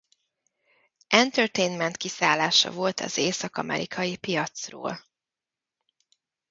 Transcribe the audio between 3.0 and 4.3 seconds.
Észak-Amerikai